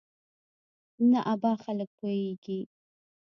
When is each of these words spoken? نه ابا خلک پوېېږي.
نه 1.11 1.19
ابا 1.33 1.51
خلک 1.63 1.89
پوېېږي. 1.99 2.59